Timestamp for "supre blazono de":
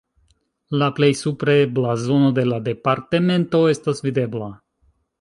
1.19-2.49